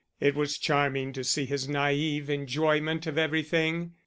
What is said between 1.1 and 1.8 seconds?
to see his